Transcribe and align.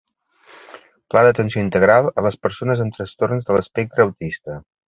Pla 1.15 1.23
d'atenció 1.27 1.63
integral 1.65 2.09
a 2.13 2.25
les 2.29 2.39
persones 2.47 2.83
amb 2.87 2.99
Trastorns 2.99 3.49
de 3.51 3.59
l'Espectre 3.59 4.09
Autista. 4.11 4.61